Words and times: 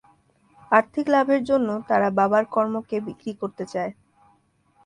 আর্থিক 0.71 1.05
লাভের 1.09 1.41
জন্য 1.43 1.69
তারা 1.89 2.07
বাবার 2.17 2.43
কর্মকে 2.53 2.97
বিক্রি 3.07 3.31
করতে 3.41 3.63
চায়। 3.65 3.91